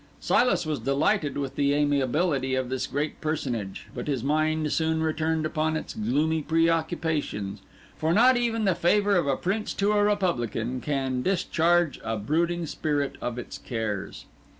[0.19, 5.45] Silas was delighted with the amiability of this great personage; but his mind soon returned
[5.45, 7.61] upon its gloomy preoccupations;
[7.99, 12.65] for not even the favour of a Prince to a Republican can discharge a brooding
[12.65, 14.25] spirit of its cares.